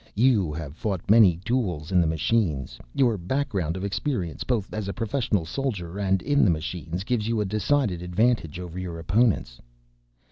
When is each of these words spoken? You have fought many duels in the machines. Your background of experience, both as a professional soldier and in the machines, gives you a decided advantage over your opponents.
You 0.15 0.51
have 0.53 0.73
fought 0.75 1.11
many 1.11 1.35
duels 1.45 1.91
in 1.91 2.01
the 2.01 2.07
machines. 2.07 2.79
Your 2.95 3.19
background 3.19 3.77
of 3.77 3.83
experience, 3.83 4.43
both 4.43 4.73
as 4.73 4.87
a 4.87 4.93
professional 4.93 5.45
soldier 5.45 5.99
and 5.99 6.23
in 6.23 6.43
the 6.43 6.49
machines, 6.49 7.03
gives 7.03 7.27
you 7.27 7.39
a 7.39 7.45
decided 7.45 8.01
advantage 8.01 8.59
over 8.59 8.79
your 8.79 8.97
opponents. 8.97 9.61